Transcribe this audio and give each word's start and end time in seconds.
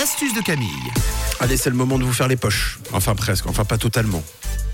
l'astuce 0.00 0.32
de 0.32 0.40
Camille. 0.40 0.90
Allez, 1.40 1.58
c'est 1.58 1.68
le 1.68 1.76
moment 1.76 1.98
de 1.98 2.04
vous 2.04 2.12
faire 2.14 2.26
les 2.26 2.36
poches. 2.36 2.78
Enfin, 2.92 3.14
presque. 3.14 3.46
Enfin, 3.46 3.66
pas 3.66 3.76
totalement. 3.76 4.22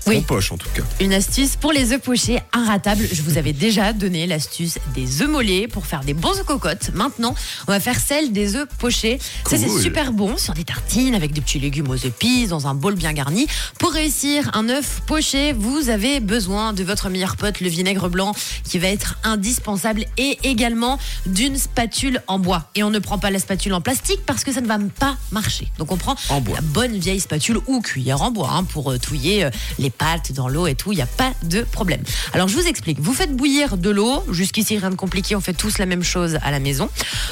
Oui. 0.07 0.17
En 0.17 0.21
poche, 0.21 0.51
en 0.51 0.57
tout 0.57 0.69
cas. 0.73 0.83
Une 0.99 1.13
astuce 1.13 1.55
pour 1.55 1.71
les 1.71 1.91
œufs 1.91 2.01
pochés 2.01 2.39
inratables. 2.53 3.07
Je 3.11 3.21
vous 3.21 3.37
avais 3.37 3.53
déjà 3.53 3.93
donné 3.93 4.25
l'astuce 4.27 4.77
des 4.95 5.21
œufs 5.21 5.29
mollets 5.29 5.67
pour 5.67 5.85
faire 5.85 6.01
des 6.03 6.13
bons 6.13 6.37
œufs 6.39 6.45
cocottes. 6.45 6.91
Maintenant, 6.93 7.35
on 7.67 7.71
va 7.71 7.79
faire 7.79 7.99
celle 7.99 8.31
des 8.31 8.55
œufs 8.55 8.67
pochés. 8.77 9.19
Ça, 9.47 9.57
c'est 9.57 9.69
super 9.69 10.13
bon 10.13 10.37
sur 10.37 10.53
des 10.53 10.63
tartines 10.63 11.15
avec 11.15 11.33
des 11.33 11.41
petits 11.41 11.59
légumes 11.59 11.89
aux 11.89 11.95
épices 11.95 12.49
dans 12.49 12.67
un 12.67 12.73
bol 12.75 12.95
bien 12.95 13.13
garni. 13.13 13.47
Pour 13.79 13.91
réussir 13.91 14.49
un 14.53 14.69
œuf 14.69 15.01
poché, 15.05 15.53
vous 15.53 15.89
avez 15.89 16.19
besoin 16.19 16.73
de 16.73 16.83
votre 16.83 17.09
meilleur 17.09 17.35
pote, 17.35 17.59
le 17.59 17.69
vinaigre 17.69 18.09
blanc, 18.09 18.33
qui 18.63 18.79
va 18.79 18.87
être 18.87 19.17
indispensable 19.23 20.05
et 20.17 20.37
également 20.43 20.99
d'une 21.25 21.57
spatule 21.57 22.21
en 22.27 22.39
bois. 22.39 22.69
Et 22.75 22.83
on 22.83 22.89
ne 22.89 22.99
prend 22.99 23.17
pas 23.17 23.31
la 23.31 23.39
spatule 23.39 23.73
en 23.73 23.81
plastique 23.81 24.21
parce 24.25 24.43
que 24.43 24.51
ça 24.51 24.61
ne 24.61 24.67
va 24.67 24.77
pas 24.99 25.17
marcher. 25.31 25.67
Donc 25.77 25.91
on 25.91 25.97
prend 25.97 26.15
En 26.29 26.41
bois. 26.41 26.55
la 26.55 26.61
bonne 26.61 26.97
vieille 26.97 27.19
spatule 27.19 27.59
ou 27.67 27.81
cuillère 27.81 28.21
en 28.21 28.31
bois 28.31 28.49
hein, 28.53 28.63
pour 28.63 28.91
euh, 28.91 28.97
touiller 28.97 29.43
euh, 29.43 29.49
les 29.79 29.89
pâtes 29.97 30.31
dans 30.31 30.47
l'eau 30.47 30.67
et 30.67 30.75
tout. 30.75 30.91
Il 30.91 30.95
n'y 30.95 31.01
a 31.01 31.07
pas 31.07 31.33
de 31.43 31.61
problème. 31.61 32.01
Alors 32.33 32.47
je 32.47 32.55
vous 32.55 32.67
explique. 32.67 32.99
Vous 32.99 33.13
faites 33.13 33.35
bouillir 33.35 33.77
de 33.77 33.89
l'eau. 33.89 34.23
Jusqu'ici 34.31 34.77
rien 34.77 34.89
de 34.89 34.95
compliqué. 34.95 35.35
On 35.35 35.41
fait 35.41 35.53
tous 35.53 35.77
la 35.77 35.85
même 35.85 36.03
chose 36.03 36.37
à 36.43 36.51
la 36.51 36.59
maison. 36.59 36.89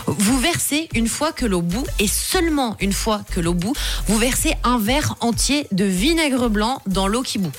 Vous 0.08 0.40
versez 0.40 0.90
une 0.94 1.08
fois 1.08 1.32
que 1.32 1.46
l'eau 1.46 1.62
bout 1.62 1.86
et 2.00 2.08
seulement 2.08 2.76
une 2.80 2.94
fois 2.94 3.22
que 3.32 3.40
l'eau 3.40 3.54
bout, 3.54 3.74
vous 4.08 4.18
versez 4.18 4.54
un 4.64 4.78
verre 4.78 5.16
entier 5.20 5.68
de 5.72 5.86
vinaigre 5.86 6.50
blanc 6.50 6.82
dans 6.86 7.08
l'eau 7.08 7.22
qui 7.22 7.38
bout. 7.38 7.52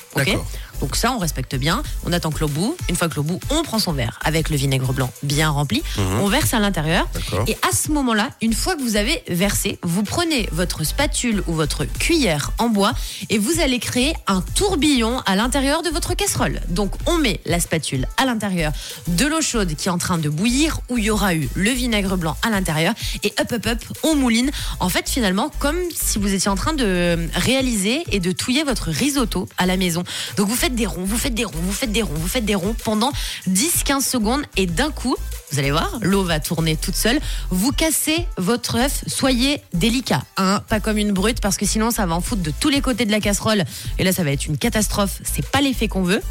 Donc 0.81 0.97
ça, 0.97 1.13
on 1.13 1.19
respecte 1.19 1.55
bien. 1.57 1.83
On 2.05 2.13
attend 2.13 2.31
que 2.31 2.41
l'eau 2.41 2.49
bout. 2.49 2.77
Une 2.89 2.97
fois 2.97 3.09
que 3.09 3.17
l'eau 3.17 3.23
bout, 3.23 3.41
on 3.51 3.63
prend 3.63 3.79
son 3.79 3.93
verre 3.93 4.19
avec 4.25 4.51
le 4.51 4.57
vinaigre 4.57 4.93
blanc 4.93 5.11
bien 5.23 5.51
rempli. 5.51 5.83
On 6.21 6.29
verse 6.29 6.55
à 6.55 6.59
l'intérieur. 6.59 7.09
Et 7.47 7.57
à 7.69 7.75
ce 7.75 7.91
moment-là, 7.93 8.31
une 8.43 8.53
fois 8.53 8.77
que 8.77 8.83
vous 8.83 8.97
avez 8.97 9.23
versé, 9.29 9.79
vous 9.83 10.03
prenez 10.03 10.49
votre 10.53 10.85
spatule 10.85 11.43
ou 11.47 11.55
votre 11.55 11.85
cuillère 11.85 12.53
en 12.59 12.69
bois 12.69 12.93
et 13.31 13.39
vous 13.39 13.61
allez 13.61 13.79
créer 13.79 14.15
un 14.27 14.43
tourbillon 14.55 15.21
à 15.27 15.37
l'intérieur 15.37 15.83
de 15.83 15.91
votre 15.91 16.15
casserole. 16.15 16.61
Donc 16.69 16.95
on 17.07 17.19
met 17.19 17.41
la 17.47 17.61
spatule 17.61 18.07
à 18.17 18.25
l'intérieur 18.25 18.73
de 19.09 19.27
l'eau 19.27 19.41
chaude 19.41 19.75
qui 19.75 19.89
est 19.89 19.91
en 19.91 19.99
train 19.99 20.19
de 20.19 20.29
bouillir 20.29 20.81
où 20.89 20.99
il 20.99 21.05
y 21.05 21.11
aura 21.11 21.35
eu 21.35 21.49
le 21.55 21.71
vinaigre 21.71 22.17
blanc 22.17 22.37
à 22.43 22.51
l'intérieur 22.51 22.95
et 23.23 23.33
hop 23.41 23.53
hop 23.53 23.67
hop, 23.67 23.79
on 24.03 24.15
mouline. 24.15 24.51
En 24.81 24.89
fait, 24.89 25.09
finalement, 25.09 25.51
comme 25.59 25.79
si 25.95 26.19
vous 26.19 26.33
étiez 26.33 26.51
en 26.51 26.57
train 26.57 26.73
de 26.73 27.29
réaliser 27.35 28.05
et 28.11 28.21
de 28.21 28.33
touiller 28.33 28.65
votre 28.65 28.91
risotto 28.91 29.49
à 29.59 29.67
la 29.67 29.77
maison. 29.77 30.05
Donc 30.37 30.49
vous 30.49 30.57
faites 30.57 30.66
des 30.75 30.87
ronds, 30.87 31.05
vous 31.05 31.17
faites 31.17 31.35
des 31.35 31.45
ronds, 31.45 31.53
vous 31.63 31.73
faites 31.73 31.93
des 31.93 32.03
ronds, 32.03 32.15
vous 32.15 32.29
faites 32.29 32.45
des 32.45 32.55
ronds 32.55 32.75
pendant 32.85 33.13
10-15 33.49 34.01
secondes 34.01 34.43
et 34.57 34.67
d'un 34.67 34.91
coup, 34.91 35.17
vous 35.53 35.59
allez 35.59 35.71
voir, 35.71 35.99
l'eau 36.03 36.25
va 36.25 36.41
tourner 36.41 36.77
toute 36.77 36.97
seule. 36.97 37.21
Vous 37.51 37.73
cassez 37.73 38.27
votre 38.37 38.77
œuf, 38.77 39.05
soyez 39.07 39.63
délicat, 39.73 40.23
hein, 40.37 40.63
pas 40.69 40.81
comme 40.81 40.99
une 40.99 41.13
brute 41.13 41.41
parce 41.41 41.57
que 41.57 41.67
sinon 41.67 41.91
ça 41.91 42.07
va 42.07 42.15
en 42.15 42.21
foutre 42.21 42.43
de 42.43 42.53
tous 42.59 42.69
les 42.69 42.81
côtés 42.81 43.05
de 43.05 43.13
la 43.13 43.21
casserole 43.21 43.65
et 43.99 44.05
là 44.05 44.13
ça 44.13 44.25
va 44.25 44.33
être 44.33 44.47
une 44.47 44.59
catastrophe. 44.59 45.21
C'est 45.25 45.49
pas 45.49 45.61
l'effet 45.61 45.89
qu'on 45.89 46.03
veut. 46.03 46.23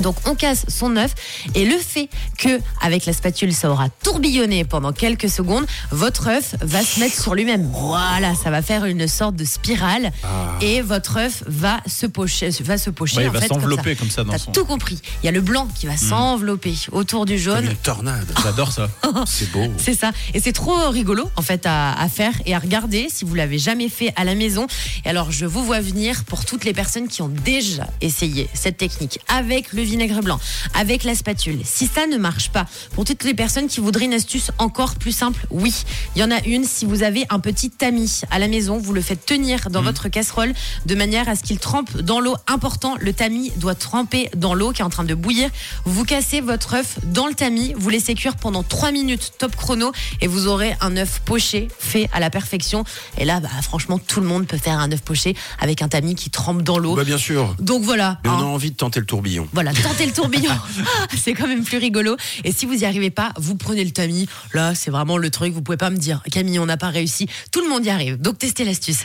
Donc 0.00 0.16
on 0.26 0.34
casse 0.34 0.64
son 0.68 0.96
œuf 0.96 1.14
et 1.54 1.64
le 1.64 1.76
fait 1.78 2.08
que 2.38 2.60
avec 2.80 3.06
la 3.06 3.12
spatule 3.12 3.52
ça 3.54 3.70
aura 3.70 3.88
tourbillonné 3.88 4.64
pendant 4.64 4.92
quelques 4.92 5.28
secondes, 5.28 5.66
votre 5.90 6.28
œuf 6.28 6.54
va 6.60 6.82
se 6.82 7.00
mettre 7.00 7.20
sur 7.20 7.34
lui-même. 7.34 7.68
Voilà, 7.72 8.34
ça 8.34 8.50
va 8.50 8.62
faire 8.62 8.84
une 8.84 9.06
sorte 9.08 9.36
de 9.36 9.44
spirale 9.44 10.12
et 10.60 10.80
votre 10.80 11.16
œuf 11.18 11.42
va 11.46 11.80
se 11.86 12.06
pocher, 12.06 12.50
va 12.60 12.78
se 12.78 12.90
pocher. 12.90 13.16
Ouais, 13.18 13.22
il 13.24 13.28
en 13.28 13.32
va 13.32 13.40
fait, 13.40 13.48
comme 13.48 13.60
s'envelopper 13.60 13.96
comme 13.96 14.10
ça 14.10 14.24
dans 14.24 14.32
T'as 14.32 14.38
son- 14.38 14.52
tout 14.52 14.64
compris. 14.64 15.00
Il 15.22 15.26
y 15.26 15.28
a 15.28 15.32
le 15.32 15.40
blanc 15.40 15.68
qui 15.74 15.86
va 15.86 15.96
s'envelopper 15.96 16.74
autour 16.92 17.26
du 17.26 17.34
Comme 17.34 17.42
jaune. 17.42 17.64
une 17.64 17.76
tornade. 17.76 18.32
J'adore 18.42 18.72
ça. 18.72 18.88
C'est 19.26 19.50
beau. 19.52 19.66
C'est 19.78 19.94
ça. 19.94 20.10
Et 20.34 20.40
c'est 20.40 20.52
trop 20.52 20.90
rigolo, 20.90 21.28
en 21.36 21.42
fait, 21.42 21.64
à, 21.66 21.92
à 22.00 22.08
faire 22.08 22.32
et 22.46 22.54
à 22.54 22.58
regarder 22.58 23.08
si 23.12 23.24
vous 23.24 23.34
l'avez 23.34 23.58
jamais 23.58 23.88
fait 23.88 24.12
à 24.16 24.24
la 24.24 24.34
maison. 24.34 24.66
Et 25.04 25.08
alors, 25.08 25.30
je 25.32 25.46
vous 25.46 25.64
vois 25.64 25.80
venir 25.80 26.24
pour 26.24 26.44
toutes 26.44 26.64
les 26.64 26.72
personnes 26.72 27.08
qui 27.08 27.22
ont 27.22 27.28
déjà 27.28 27.86
essayé 28.00 28.48
cette 28.54 28.76
technique 28.76 29.18
avec 29.28 29.72
le 29.72 29.82
vinaigre 29.88 30.20
blanc, 30.22 30.38
avec 30.74 31.04
la 31.04 31.14
spatule. 31.14 31.60
Si 31.64 31.86
ça 31.86 32.06
ne 32.06 32.16
marche 32.16 32.50
pas, 32.50 32.66
pour 32.94 33.04
toutes 33.04 33.24
les 33.24 33.34
personnes 33.34 33.68
qui 33.68 33.80
voudraient 33.80 34.04
une 34.04 34.14
astuce 34.14 34.50
encore 34.58 34.96
plus 34.96 35.12
simple, 35.12 35.46
oui. 35.50 35.84
Il 36.14 36.20
y 36.20 36.24
en 36.24 36.30
a 36.30 36.40
une. 36.44 36.64
Si 36.64 36.84
vous 36.84 37.02
avez 37.02 37.24
un 37.30 37.40
petit 37.40 37.70
tamis 37.70 38.22
à 38.30 38.38
la 38.38 38.48
maison, 38.48 38.78
vous 38.78 38.92
le 38.92 39.00
faites 39.00 39.24
tenir 39.24 39.70
dans 39.70 39.82
votre 39.82 40.08
casserole 40.08 40.52
de 40.86 40.94
manière 40.94 41.28
à 41.28 41.36
ce 41.36 41.42
qu'il 41.42 41.58
trempe 41.58 41.96
dans 41.98 42.20
l'eau. 42.20 42.36
Important, 42.46 42.96
le 43.00 43.12
tamis 43.12 43.52
doit 43.56 43.74
tremper 43.74 44.30
dans 44.36 44.54
l'eau 44.54 44.72
qui 44.72 44.82
est 44.82 44.84
en 44.84 44.90
train 44.90 45.04
de 45.04 45.14
bouillir. 45.14 45.50
Vous 45.84 46.04
cassez 46.04 46.40
votre 46.40 46.74
œuf 46.74 46.98
dans 47.04 47.26
le 47.26 47.34
tamis, 47.34 47.74
vous 47.76 47.90
laissez 47.90 48.14
cuire 48.14 48.36
pendant 48.36 48.62
3 48.62 48.92
minutes 48.92 49.32
top 49.38 49.56
chrono 49.56 49.92
et 50.20 50.26
vous 50.26 50.46
aurez 50.46 50.76
un 50.80 50.96
œuf 50.96 51.20
poché 51.24 51.68
fait 51.78 52.08
à 52.12 52.20
la 52.20 52.30
perfection. 52.30 52.84
Et 53.16 53.24
là, 53.24 53.40
bah, 53.40 53.48
franchement, 53.62 53.98
tout 53.98 54.20
le 54.20 54.26
monde 54.26 54.46
peut 54.46 54.58
faire 54.58 54.78
un 54.78 54.90
œuf 54.92 55.00
poché 55.00 55.34
avec 55.58 55.82
un 55.82 55.88
tamis 55.88 56.14
qui 56.14 56.30
trempe 56.30 56.62
dans 56.62 56.78
l'eau. 56.78 56.94
Bah, 56.94 57.04
bien 57.04 57.18
sûr. 57.18 57.54
Donc 57.58 57.82
voilà. 57.82 58.18
Mais 58.24 58.30
on 58.30 58.34
hein. 58.34 58.40
a 58.40 58.44
envie 58.44 58.70
de 58.70 58.76
tenter 58.76 59.00
le 59.00 59.06
tourbillon. 59.06 59.48
Voilà, 59.52 59.72
tentez 59.82 60.06
le 60.06 60.12
tourbillon. 60.12 60.50
Ah, 60.52 61.06
c'est 61.16 61.34
quand 61.34 61.46
même 61.46 61.64
plus 61.64 61.78
rigolo. 61.78 62.16
Et 62.44 62.52
si 62.52 62.66
vous 62.66 62.74
n'y 62.74 62.84
arrivez 62.84 63.10
pas, 63.10 63.32
vous 63.36 63.54
prenez 63.54 63.84
le 63.84 63.90
tamis. 63.90 64.28
Là, 64.54 64.74
c'est 64.74 64.90
vraiment 64.90 65.16
le 65.16 65.30
truc. 65.30 65.52
Vous 65.52 65.62
pouvez 65.62 65.76
pas 65.76 65.90
me 65.90 65.96
dire, 65.96 66.22
Camille, 66.30 66.58
on 66.58 66.66
n'a 66.66 66.76
pas 66.76 66.88
réussi. 66.88 67.28
Tout 67.52 67.60
le 67.60 67.68
monde 67.68 67.84
y 67.84 67.90
arrive. 67.90 68.20
Donc 68.20 68.38
testez 68.38 68.64
l'astuce. 68.64 69.04